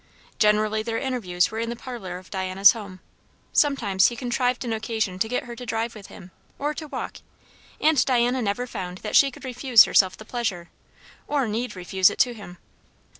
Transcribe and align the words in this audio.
Generally 0.39 0.81
their 0.81 0.97
interviews 0.97 1.51
were 1.51 1.59
in 1.59 1.69
the 1.69 1.75
parlour 1.75 2.17
of 2.17 2.31
Diana's 2.31 2.71
home; 2.71 3.01
sometimes 3.53 4.07
he 4.07 4.15
contrived 4.15 4.65
an 4.65 4.73
occasion 4.73 5.19
to 5.19 5.27
get 5.29 5.43
her 5.43 5.55
to 5.55 5.63
drive 5.63 5.93
with 5.93 6.07
him, 6.07 6.31
or 6.57 6.73
to 6.73 6.87
walk; 6.87 7.17
and 7.79 8.03
Diana 8.03 8.41
never 8.41 8.65
found 8.65 8.97
that 9.03 9.15
she 9.15 9.29
could 9.29 9.45
refuse 9.45 9.83
herself 9.83 10.17
the 10.17 10.25
pleasure, 10.25 10.69
or 11.27 11.47
need 11.47 11.75
refuse 11.75 12.09
it 12.09 12.17
to 12.17 12.33
him. 12.33 12.57